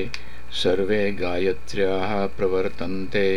सर्वे 0.63 1.11
गायत्र्याः 1.11 2.25
प्रवर्तन्ते। 2.37 3.27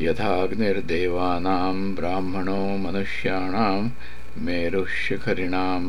यथाग्निर्देवानां 0.00 1.94
ब्राह्मणो 1.94 2.62
मनुष्याणां 2.84 3.88
मेरुशिखरिणां 4.44 5.82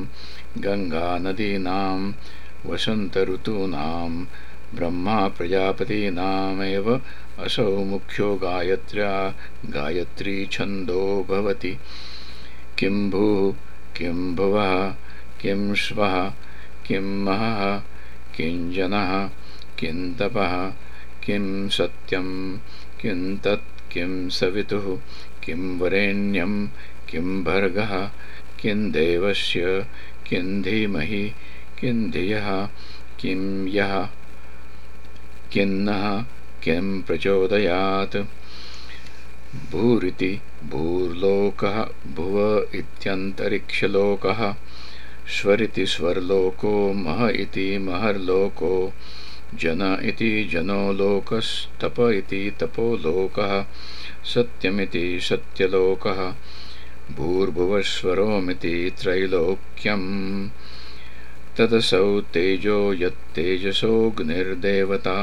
गङ्गानदीनां 0.64 2.00
वसन्तऋतूनां 2.66 4.12
ब्रह्मा 4.76 5.28
प्रजापतीनामेव 5.38 6.90
असौ 7.46 7.70
मुख्यो 7.84 8.36
गायत्र्या 8.44 9.14
गायत्री 9.76 10.46
छन्दो 10.52 11.04
भवति 11.30 11.78
किं 12.78 13.10
भूः, 13.10 13.54
किं 13.98 14.36
भुवः, 14.36 14.90
किं 15.42 15.76
श्वः, 15.76 16.30
किं 16.86 17.24
महः, 17.24 17.78
किं 18.36 18.74
जनः, 18.74 19.28
किं 19.80 20.14
तपः, 20.14 20.70
किं 21.24 21.70
सत्यं, 21.70 22.58
किं 23.02 23.38
तत्, 23.38 23.92
किं 23.92 24.30
सवितुः, 24.30 24.98
किं 25.44 25.80
वरेण्यं, 25.80 26.68
किं 27.10 27.44
भर्गः, 27.44 28.06
किं 28.60 28.92
देवस्य, 28.92 29.86
किं 30.28 30.62
धीमहि, 30.62 31.34
किं 31.80 32.12
धियः, 32.12 32.66
किं 33.20 33.68
यः 33.68 34.10
किन्नः 35.52 36.22
किं 36.64 37.02
प्रचोदयात्। 37.02 38.18
भूरिति 39.72 40.42
भूर्लोकः 40.72 41.82
भुव 42.16 42.38
इत्यन्तरिक्षलोकः 42.76 44.42
स्वरिति 45.36 45.86
स्वर्लोको 45.86 46.72
मह 46.94 47.28
इति 47.42 47.78
महर्लोको 47.88 48.72
जन 49.62 49.82
इति 50.06 50.32
जनो 50.52 50.92
लोकस्तप 50.94 52.00
इति 52.16 52.40
तपोलोकः 52.60 53.62
सत्यमिति 54.34 55.20
सत्यलोकः 55.30 56.22
भूर्भुवस्वरोमिति 57.18 58.76
त्रैलोक्यम् 59.02 60.10
तदसौ 61.58 62.08
तेजो 62.34 62.78
यत्तेजसोऽग्निर्देवता 63.02 65.18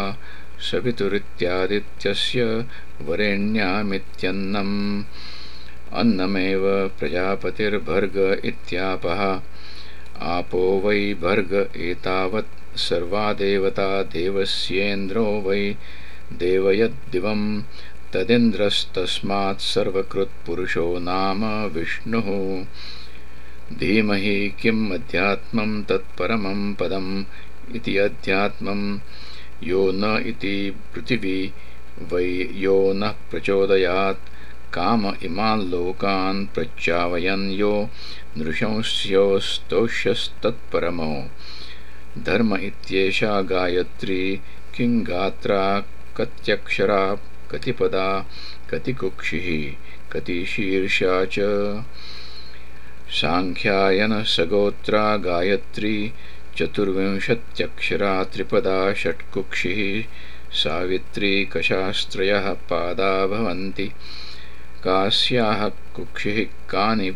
सवितुरित्यादित्यस्य 0.60 2.64
वरेण्यामित्यन्नम्। 3.02 5.02
अन्नमेव 5.92 6.90
प्रजापतिर्भर्ग 6.98 8.40
इत्यापः। 8.44 9.40
आपो 10.20 10.82
वै 10.84 11.14
भर्ग 11.14 11.70
एतावत् 11.76 12.78
सर्वा 12.78 13.32
देवता 13.32 14.02
देवस्येन्द्रो 14.02 15.42
वै 15.46 15.76
देवयद्दिवं 16.32 17.62
तदिन्द्रस्तस्मात् 18.12 19.60
सर्वकृत्पुरुषो 19.60 20.98
नाम 20.98 21.64
विष्णुः। 21.64 22.64
धीमहि 23.78 24.52
किम् 24.60 24.92
अध्यात्मं 24.92 25.82
तत्परमं 25.82 26.74
पदम् 26.74 27.24
इति 27.76 27.96
अध्यात्मं 27.96 28.98
यो 29.62 29.92
न 29.92 30.24
इति 30.26 30.76
पृथिवी, 30.94 31.52
वै 32.12 32.48
यो 32.52 32.92
नः 32.92 33.08
प्रचोदयात्। 33.08 34.30
काम 34.74 35.14
इमान् 35.22 35.70
लोकान् 35.70 36.46
प्रच्चावयन् 36.46 37.52
यो 37.52 37.88
नृशंस्योस्तोष्यस्तत्परमो। 38.38 41.24
धर्म 42.18 42.56
इत्येषा 42.56 43.42
गायत्री, 43.42 44.40
किं 44.76 45.06
गात्रा, 45.06 45.84
कत्यक्षरा, 46.16 47.18
कतिपदा, 47.50 48.26
कतिकुक्षिः, 48.70 49.76
कतिशीर्षा 50.12 51.24
च। 51.24 51.36
साङ्ख्यायनसगोत्रा 53.10 55.16
गायत्री 55.16 56.12
चतुर्विंशत्यक्षरा 56.60 58.24
त्रिपदा 58.24 58.94
षट्कुक्षिः 58.94 60.04
सावित्री 60.52 61.44
कशास्त्रयः 61.44 62.52
पादा 62.52 63.26
भवन्ति। 63.26 63.88
कास्याः 64.84 65.68
कुक्षिः 65.68 66.44
कानि 66.70 67.10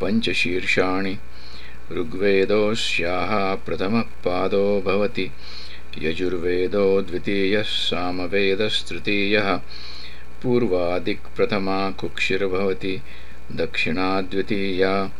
पञ्चशीर्षाणि? 0.00 1.18
ऋग्वेदोऽस्याः 1.92 3.54
प्रथमः 3.54 4.00
पादो 4.00 4.82
भवति। 4.86 5.30
यजुर्वेदो 5.98 7.02
द्वितीयः 7.02 7.62
सामवेदस्तृतीयः। 7.62 9.56
पूर्वादिक्प्रथमा 10.42 11.90
कुक्षिर्भवति। 11.90 13.00
दक्षिणा 13.52 14.20
द्वितीया 14.20 15.10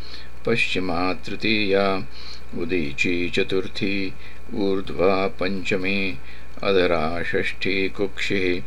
पश्चिमा 0.46 1.12
तृतीया 1.12 2.06
उदीची 2.54 3.30
चतुर्थी, 3.30 4.12
ऊर्ध्वा 4.54 5.26
पञ्चमी 5.26 6.18
अधरा 6.62 7.22
षष्ठी 7.22 7.88
कुक्षिः। 7.88 8.62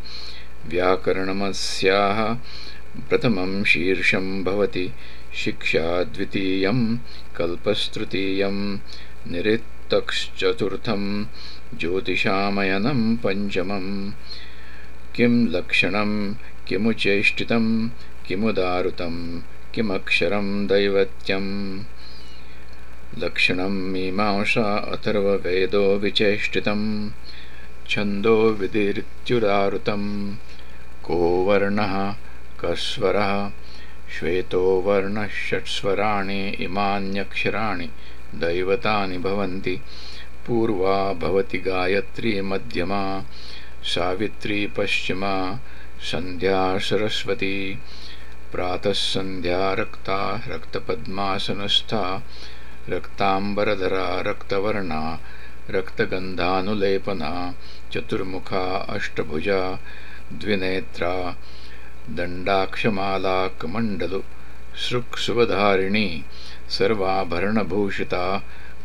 व्याकरणमस्याः 0.69 2.33
प्रथमं 3.09 3.63
शीर्षं 3.63 4.43
भवति, 4.43 4.91
शिक्षा 5.35 6.03
द्वितीयं, 6.03 6.97
कल्पस्तृतीयं 7.35 8.75
निरित्तक्श्चतुर्थं 9.31 11.25
ज्योतिषामयनं 11.77 13.17
पञ्चमं। 13.17 14.11
किं 15.15 15.47
लक्षणं, 15.47 16.33
किमुचेष्टितं, 16.67 17.87
किमुदारुतं, 18.27 19.39
किमक्षरं 19.73 20.67
दैवत्यम्। 20.67 21.83
लक्षणं 23.17 23.69
मीमांसा 23.69 24.77
अथर्ववेदो 24.77 25.95
विचेष्टितं 25.95 27.09
छन्दो 27.89 28.49
विधिरित्युदारुतं 28.49 30.33
को 31.03 31.43
वर्णः 31.43 32.13
कस्वरः 32.59 33.49
श्वेतो 34.19 34.81
वर्णः 34.81 35.27
षट्स्वराणि 35.27 36.49
इमान्यक्षराणि 36.49 37.89
दैवतानि 38.35 39.17
भवन्ति। 39.17 39.81
पूर्वा 40.47 41.13
भवति 41.13 41.57
गायत्री 41.57 42.41
मध्यमा 42.41 43.23
सावित्री 43.83 44.67
पश्चिमा 44.67 45.59
सन्ध्या 46.01 46.77
सरस्वती। 46.77 47.79
प्रातः 48.51 48.91
सन्ध्या 48.91 49.73
रक्ता 49.73 50.43
रक्तपद्मासनस्था 50.47 52.23
रक्ताम्बरधरा 52.93 54.05
रक्तवर्णा 54.27 55.01
रक्तगन्धानुलेपना 55.75 57.31
चतुर्मुखा 57.93 58.63
अष्टभुजा 58.95 59.61
द्विनेत्रा 60.41 61.13
दण्डाक्षमाला 62.17 63.37
कमण्डलु 63.61 64.21
सृक्सुवधारिणी 64.87 66.07
सर्वाभरणभूषिता 66.77 68.25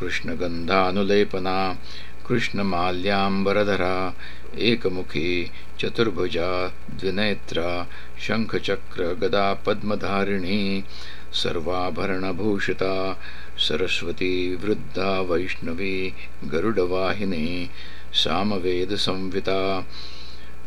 कृष्णगन्धानुलेपना 0.00 1.76
कृष्णमाल्याम्बरधरा, 2.26 4.14
एकमुखी, 4.58 5.50
चतुर्भुजा, 5.80 6.68
द्विनेत्रा 6.68 7.88
शङ्खचक्रगदापद्मधारिणी 8.20 10.84
सर्वाभरणभूषिता, 11.32 13.20
सरस्वती 13.58 14.56
वृद्धा, 14.56 15.20
वैष्णवी, 15.20 16.14
गरुडवाहिनी, 16.44 17.70
सामवेदसंविता, 18.14 19.86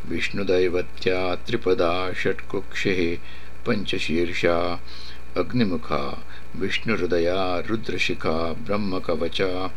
विष्णुदैवत्या, 0.10 1.36
त्रिपदा, 1.36 2.14
षट्कुक्षिः, 2.14 3.18
पञ्चशीर्षा, 3.66 4.82
अग्निमुखा, 5.38 6.26
विष्णुहृदया, 6.56 7.60
रुद्रशिखा, 7.60 8.54
ब्रह्मकवचा 8.54 9.74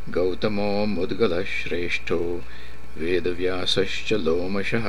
गौतमो 0.09 0.85
मुद्गलश्रेष्ठो 0.85 2.43
वेदव्यासश्च 2.97 4.13
लोमशः। 4.13 4.85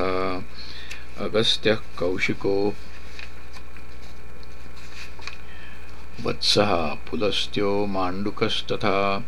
अगस्त्यः 1.25 1.75
कौशिको। 1.75 2.75
वत्सः 6.23 6.87
पुलस्त्यो 6.87 7.87
माण्डुकस्तथा। 7.87 9.25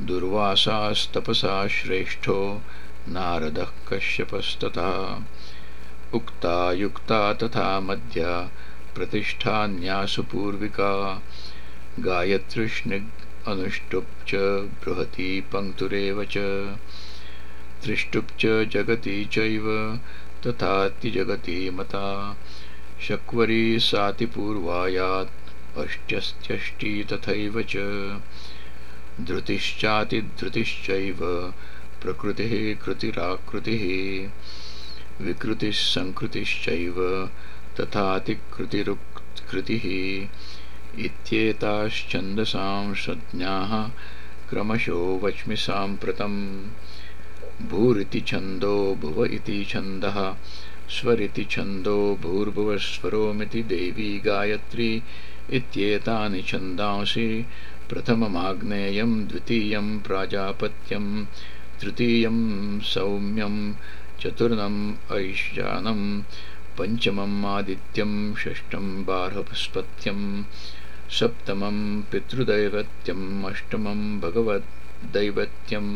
दुर्वासास्तपसा 0.00 1.68
श्रेष्ठो 1.68 2.62
नारदः 3.08 3.70
कश्यपस्तथा। 3.88 5.22
उक्ता 6.14 6.72
युक्ता 6.72 7.32
तथा 7.34 7.80
मध्या 7.80 8.50
प्रतिष्ठान्यासु 8.94 10.22
पूर्विका। 10.22 11.22
अनुष्टुप् 13.46 14.28
च 14.28 14.34
बृहती 14.84 15.40
पङ्क्तुरेव 15.40 16.24
च। 16.24 16.36
त्रिष्टुप् 17.82 18.40
च 18.40 18.68
जगति 18.68 19.28
चैव 19.32 19.98
तथातिजगति 20.46 21.70
मता। 21.70 22.36
शक्वरी 23.08 23.78
सातिपूर्वायात् 23.78 25.78
अष्ट्यस्त्यष्टि 25.78 27.06
तथैव 27.12 27.62
च। 27.62 27.76
धृतिश्चातिधृतिश्चैव 29.20 31.18
प्रकृतिः 32.02 32.84
कृतिराकृतिः। 32.84 33.84
विकृतिः 35.24 35.70
सङ्कृतिश्चैव 35.70 37.30
तथातिकृतिरुत्कृतिः 37.80 39.84
इत्येताश्छन्दसां 40.98 42.94
संज्ञाः 42.94 43.88
क्रमशो 44.50 45.20
वच्मि 45.24 45.56
साम्प्रतम्। 45.56 46.66
भूरिति 47.68 48.20
छन्दो 48.20 48.94
भुव 48.94 49.24
इति 49.24 49.64
छन्दः 49.64 50.34
स्वरिति 50.88 51.44
छन्दो 51.44 52.18
भूर्भुवस्वरोमिति 52.22 53.62
देवी 53.62 54.20
गायत्री 54.20 55.02
इत्येतानि 55.50 56.42
छन्दांसि। 56.42 57.46
प्रथममाग्नेयं 57.90 59.26
द्वितीयं 59.26 60.00
प्राजापत्यं 60.00 61.24
तृतीयं 61.80 62.80
सौम्यं 62.80 63.74
चतुर्थम् 64.20 64.94
ऐशानं 65.12 66.22
पञ्चमम् 66.78 67.44
आदित्यं 67.44 68.34
षष्ठं 68.34 69.04
बार्हस्पत्यं 69.04 70.42
सप्तमं 71.18 71.78
पितृदैवत्यम् 72.10 73.44
अष्टमं 73.50 74.00
भगवद्दैवत्यं 74.20 75.86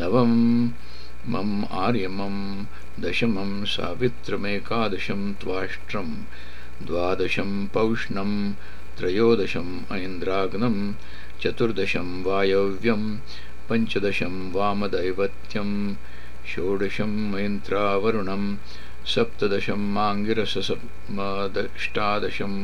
नवं 0.00 0.32
मम 1.32 1.50
आर्यमं 1.84 2.36
दशमं 3.02 3.52
सावित्रमेकादशं 3.74 5.22
त्वाष्ट्रं 5.42 6.08
द्वादशं 6.86 7.50
पौष्णं 7.74 8.32
त्रयोदशम् 8.98 9.74
ऐन्द्राग्नं 9.96 10.76
चतुर्दशं 11.42 12.08
वायव्यं 12.24 13.02
पञ्चदशं 13.68 14.34
वामदैवत्यं 14.54 15.70
षोडशं 16.50 17.12
मैन्त्रावरुणं 17.32 18.44
सप्तदशं 19.14 19.82
माङ्गिरसमदष्टादशं 19.94 22.54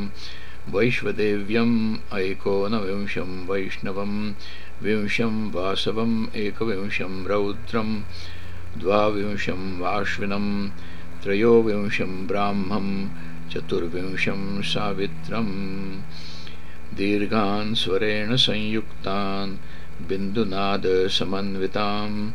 वैश्वदेव्यम् 0.72 1.96
ऐकोनविंशं 2.14 3.46
वैष्णवं 3.46 4.34
विंशं 4.82 5.52
वासवम् 5.52 6.36
एकविंशं 6.36 7.24
रौद्रं 7.24 8.00
द्वाविंशं 8.78 9.78
वाश्विनं 9.78 10.68
त्रयोविंशं 11.22 12.26
ब्राह्मं 12.26 13.08
चतुर्विंशं 13.50 14.62
सावित्रम्। 14.62 16.00
दीर्घान् 16.96 17.74
स्वरेण 17.74 18.36
संयुक्तान् 18.36 19.56
बिन्दुनादसमन्विताम् 20.08 22.30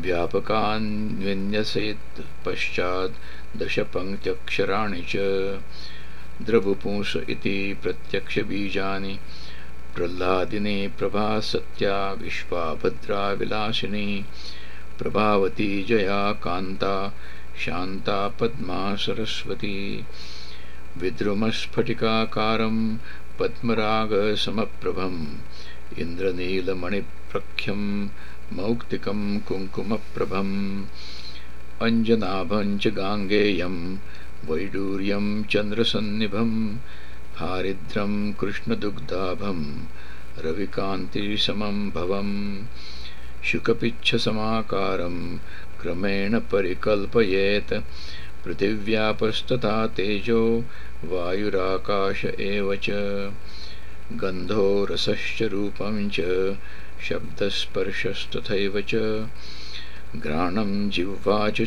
व्यापकान् 0.00 1.24
विन्यसेत् 1.24 2.20
पश्चात् 2.46 3.12
दशपङ्क्त्यक्षराणि 3.58 5.02
च 5.08 5.16
द्रवुपुंस 6.42 7.16
इति 7.30 7.56
प्रत्यक्षबीजानि 7.82 9.18
प्रह्लादिनी 9.94 10.86
प्रभा 10.98 11.28
सत्या 11.50 11.96
विश्वाभद्रा 12.22 13.30
विलासिनी 13.40 14.24
प्रभावती 14.98 15.68
जया 15.88 16.20
कान्ता 16.44 16.96
शान्ता 17.64 18.16
पद्मा 18.40 18.80
सरस्वती 19.04 19.76
विद्रुमस्फटिकाकारं 21.02 22.78
पद्मरागसमप्रभम् 23.38 25.20
इन्द्रनीलमणिप्रख्यं 26.02 27.82
मौक्तिकं 28.56 29.22
कुङ्कुमप्रभम् 29.48 30.54
अञ्जनाभं 31.86 32.76
च 32.78 32.94
गाङ्गेयं 32.98 33.76
वैडूर्यं 34.48 35.26
चन्द्रसन्निभं 35.52 36.50
हारिद्रं 37.38 38.32
कृष्णदुग्धाभं 38.40 39.60
रविकान्तिसमं 40.44 41.78
भवम् 41.94 42.34
शुकपिच्छसमाकारं 43.50 45.16
क्रमेण 45.80 46.38
परिकल्पयेत् 46.52 47.72
पृथिव्यापस्तथा 48.44 49.74
तेजो 49.96 50.42
वायुराकाश 51.12 52.24
एव 52.24 52.74
च 52.84 52.90
गन्धो 54.22 54.68
रसश्च 54.90 55.42
रूपं 55.52 56.08
च 56.18 56.56
शब्दस्पर्शस्तथैव 57.08 58.80
च 58.92 58.94
घ्राणं 60.16 60.88
जिह्वा 60.96 61.38
च 61.50 61.62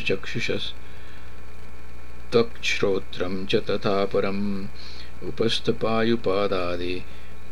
चक्षुषस्त्वक्श्रोत्रं 2.34 3.46
च 3.46 3.56
तथा 3.56 4.04
परम्। 4.04 4.66
उपस्थपायुपादादि 5.28 7.02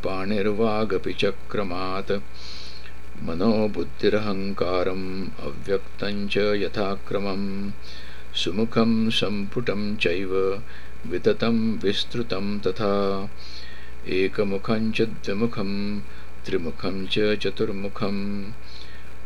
पाणिर्वागपि 0.05 1.13
चक्रमात्। 1.13 2.13
मनोबुद्धिरहङ्कारम् 3.23 5.27
अव्यक्तं 5.41 6.29
च 6.29 6.37
यथाक्रमं 6.37 7.71
सुमुखं 8.35 9.11
सम्पुटं 9.11 9.97
चैव 9.97 10.63
विततं 11.07 11.79
विस्तृतं 11.79 12.59
तथा। 12.59 13.31
एकमुखं 14.09 14.93
च 14.93 15.03
द्विमुखं 15.03 16.01
त्रिमुखं 16.47 17.07
च 17.07 17.39
चतुर्मुखं 17.39 18.51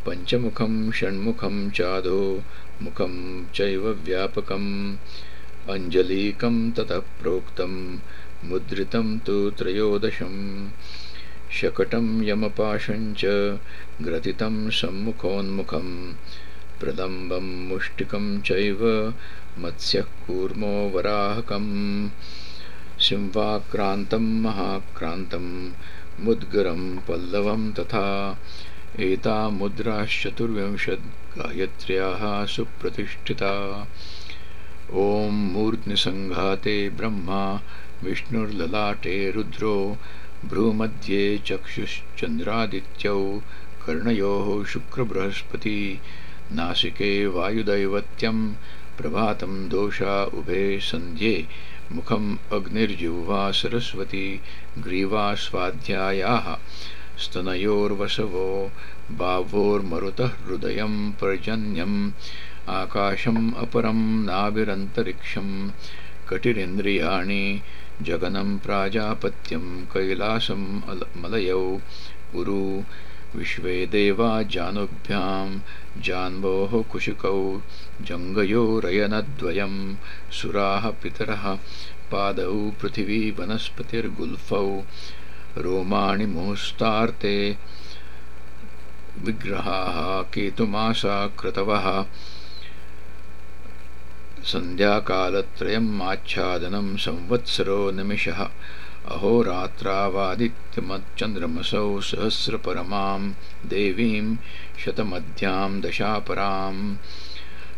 पञ्चमुखं 0.05 0.91
षण्मुखं 0.91 1.69
चाधो 1.69 2.43
मुखं 2.81 3.49
चैव 3.49 3.89
व्यापकम् 3.89 4.95
अञ्जलीकं 5.71 6.71
ततः 6.71 6.99
प्रोक्तं 6.99 7.99
मुद्रितं 8.49 9.19
तु 9.19 9.49
त्रयोदशम् 9.49 10.69
शकटं 11.51 12.23
यमपाशं 12.23 13.13
च 13.13 13.25
ग्रथितं 14.01 14.69
सम्मुखोन्मुखं। 14.69 16.13
प्रलम्बं 16.79 17.69
मुष्टिकं 17.69 18.41
चैव 18.41 19.13
मत्स्यः 19.59 20.03
कूर्मो 20.03 20.91
वराहकम्। 20.95 22.09
सिंहाक्रान्तं 22.99 24.41
महाक्रान्तं 24.41 25.71
मुद्गरं 26.19 26.97
पल्लवं 26.97 27.71
तथा 27.71 28.37
एता 28.99 29.49
मुद्राश्चतुर्विंशत् 29.49 31.37
गायत्र्याः 31.37 32.45
सुप्रतिष्ठिता 32.45 33.87
ॐ 34.93 35.31
मूर्ध्निसङ्घाते 35.31 36.89
ब्रह्मा, 36.89 37.61
विष्णुर्ललाटे 38.03 39.31
रुद्रो, 39.31 39.97
भ्रूमध्ये 40.45 41.37
चक्षुश्चन्द्रादित्यौ 41.37 43.41
कर्णयोः 43.85 44.65
शुक्रबृहस्पति, 44.65 45.99
नासिके 46.51 47.27
वायुदैवत्यं, 47.27 48.53
प्रभातं 48.97 49.69
दोषा 49.69 50.23
उभे 50.23 50.79
सन्ध्ये, 50.79 51.47
मुखम् 51.91 52.53
अग्निर्जिह्वा 52.53 53.51
सरस्वती, 53.51 54.41
ग्रीवा 54.79 55.35
स्वाध्यायाः, 55.35 56.57
स्तनयोर्वसवो 57.19 58.71
बाह्वोर्मरुतः 59.11 60.25
हृदयं 60.25 61.11
पर्जन्यम् 61.11 62.11
आकाशम् 62.69 63.53
अपरं 63.53 64.25
नाभिरन्तरिक्षं 64.25 65.71
कटिरिन्द्रियाणि 66.29 67.61
जगनं 68.01 68.57
प्राजापत्यं 68.57 69.85
कैलासं 69.85 70.81
मलयौ। 71.21 71.79
उरु 72.35 72.83
विश्वे 73.35 73.85
देवा 73.85 74.41
जानुभ्यां 74.41 75.59
जान्वोः 76.01 76.83
कुशुकौ। 76.83 77.61
जङ्गयोरयनद्वयं 78.01 79.95
सुराः 80.31 80.89
पितरः 80.89 81.55
पादौ 82.11 82.71
पृथिवी 82.81 83.31
वनस्पतिर्गुल्फौ। 83.31 84.83
रोमाणि 85.57 86.25
मुहुस्तार्ते 86.25 87.57
विग्रहाः 89.19 90.21
केतुमासा 90.21 91.27
क्रतवः 91.27 92.05
सन्ध्याकालत्रयम् 94.45 96.01
आच्छादनं 96.01 96.97
संवत्सरो 96.97 97.91
निमिषः। 97.91 98.49
अहोरात्रावादित्यमच्चन्द्रमसौ 99.07 102.01
सहस्रपरमां 102.01 103.31
देवीं 103.65 104.37
शतमध्यां 104.85 105.81
दशापरां 105.81 106.95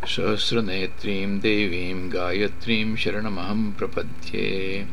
सहस्रनेत्रीं 0.06 1.38
देवीं 1.38 2.12
गायत्रीं 2.12 2.96
शरणमहं 2.96 3.72
प्रपद्ये। 3.72 4.86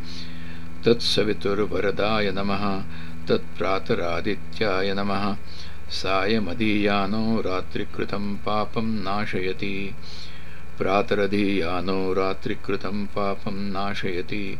तत्सवितुर्वरदाय 0.86 2.32
नमः 2.32 2.84
तत्प्रातरादित्याय 3.28 4.94
नमः। 4.94 5.38
सायमदीयानो 5.90 7.42
रात्रिकृतं 7.42 8.36
पापं 8.36 8.82
नाशयति 8.82 9.96
प्रातरधीयानो 10.82 12.14
रात्रिकृतं 12.14 13.06
पापं 13.06 13.52
नाशयति। 13.52 14.60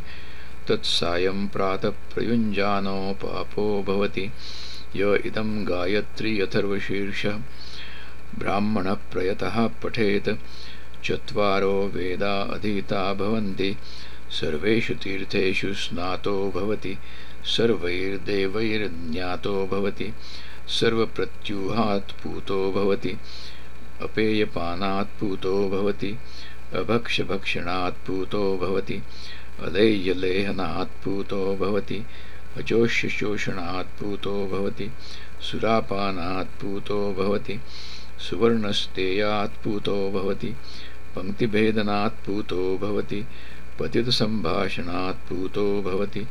तत्सायं 0.68 1.48
प्रातःप्रयुञ्जानो 1.48 3.16
पापो 3.24 3.82
भवति। 3.82 4.30
य 4.96 5.22
इदं 5.26 5.68
गायत्री 5.68 6.40
अथर्वशीर्ष 6.40 7.26
ब्राह्मणप्रयतः 8.38 9.66
पठेत्। 9.66 10.30
चत्वारो 11.04 11.90
वेदा 11.94 12.42
अधीता 12.42 13.14
भवन्ति। 13.14 13.76
सर्वेषु 14.30 14.94
तीर्थेषु 14.94 15.74
स्नातो 15.74 16.50
भवति। 16.50 16.98
सर्वैर्देवैर्ज्ञातो 17.44 19.66
भवति। 19.66 20.12
सर्वप्रत्यूहात् 20.68 22.22
पूतो 22.22 22.72
भवति 22.72 23.16
अपेयपानात् 24.02 25.18
पूतो 25.20 25.54
भवति 25.70 26.16
अभक्ष्यभक्षणात् 26.80 28.06
पूतो 28.06 28.42
भवति 28.58 29.00
अदैयलेहनात् 29.66 31.02
पूतो 31.04 31.40
भवति 31.56 32.04
अचोष्यशोषणात् 32.58 33.98
पूतो 34.00 34.34
भवति 34.52 34.90
भवति 37.18 37.58
सुवर्णस्तेयात् 38.28 39.62
भवति 40.12 40.54
पङ्क्तिभेदनात् 41.16 42.24
भवति 42.78 43.24
पतितसम्भाषणात् 43.80 45.28
पूतो 45.28 45.66
भवति 45.82 46.26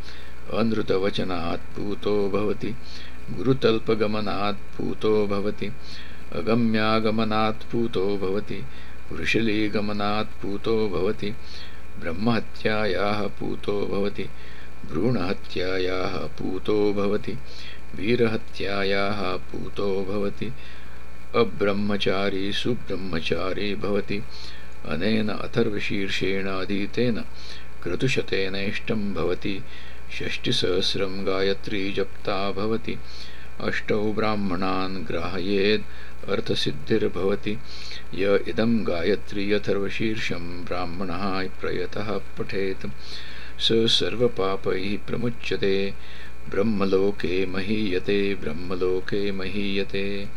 भवति 2.34 2.74
भवति 5.28 5.72
अगम्यागमनात् 6.32 7.72
पूतो 7.72 8.18
भवति, 8.18 8.64
वृषलीगमनात् 9.12 10.42
पूतो 10.42 10.90
भवति, 10.90 11.32
ब्रह्महत्यायाः 12.00 13.28
पूतो 13.28 13.86
भवति, 13.86 14.24
भ्रूणहत्यायाः 14.92 16.18
पूतो 16.18 16.94
भवति, 16.94 17.32
वीरहत्यायाः 17.96 19.22
पूतो 19.22 20.06
भवति, 20.06 20.54
अब्रह्मचारी 21.36 22.54
सुब्रह्मचारी 22.54 23.76
भवति। 23.76 24.24
अनेन 24.86 25.30
अधीतेन 26.48 27.24
क्रतुशतेनेष्टं 27.84 29.14
भवति, 29.14 29.62
षष्टिसहस्रं 30.20 31.28
गायत्री 31.28 31.92
जप्ता 31.92 32.52
भवति। 32.52 32.98
अष्टौ 33.62 34.14
ब्राह्मणान् 34.14 35.06
ग्राहयेत् 35.06 36.30
अर्थसिद्धिर्भवति। 36.30 37.58
य 38.16 38.40
इदं 38.48 38.88
गायत्री 38.88 39.54
अथर्वशीर्षं 39.54 40.66
ब्राह्मणः 40.66 41.48
प्रयतः 41.62 42.18
पठेत्। 42.38 42.88
स 43.60 43.70
सर्वपापैः 43.72 45.08
प्रमुच्यते। 45.08 45.94
ब्रह्मलोके 46.50 47.46
महीयते 47.46 48.36
ब्रह्मलोके 48.36 49.32
महीयते। 49.32 50.28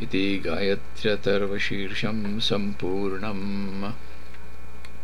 इति 0.00 0.42
गायत्र्यथर्वशीर्षं 0.46 2.40
सम्पूर्णम्। 2.40 3.92